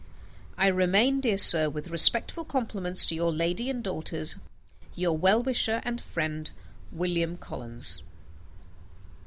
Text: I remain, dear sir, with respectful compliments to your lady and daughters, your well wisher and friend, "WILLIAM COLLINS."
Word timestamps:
I 0.57 0.65
remain, 0.65 1.19
dear 1.21 1.37
sir, 1.37 1.69
with 1.69 1.89
respectful 1.91 2.43
compliments 2.43 3.05
to 3.05 3.13
your 3.13 3.31
lady 3.31 3.69
and 3.69 3.83
daughters, 3.83 4.37
your 4.95 5.15
well 5.15 5.43
wisher 5.43 5.79
and 5.85 6.01
friend, 6.01 6.49
"WILLIAM 6.91 7.37
COLLINS." 7.37 8.01